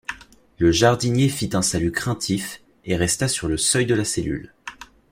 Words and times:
Le 0.57 0.71
jardinier 0.71 1.29
fit 1.29 1.51
un 1.53 1.61
salut 1.61 1.91
craintif, 1.91 2.63
et 2.85 2.95
resta 2.95 3.27
sur 3.27 3.47
le 3.47 3.55
seuil 3.55 3.85
de 3.85 3.93
la 3.93 4.03
cellule. 4.03 4.51